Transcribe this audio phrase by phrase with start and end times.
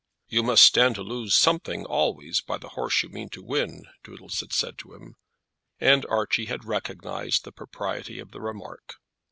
[0.29, 4.39] "You must stand to lose something always by the horse you mean to win," Doodles
[4.39, 5.15] had said to him,
[5.79, 8.95] and Archie had recognized the propriety of the remark.